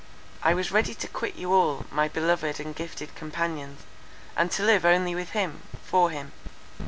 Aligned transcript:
I 0.41 0.55
was 0.55 0.71
ready 0.71 0.95
to 0.95 1.07
quit 1.07 1.35
you 1.35 1.53
all, 1.53 1.85
my 1.91 2.07
beloved 2.07 2.59
and 2.59 2.75
gifted 2.75 3.13
companions, 3.13 3.81
and 4.35 4.49
to 4.49 4.63
live 4.65 4.83
only 4.83 5.13
with 5.13 5.33
him, 5.37 5.61
for 5.83 6.09
him. 6.09 6.31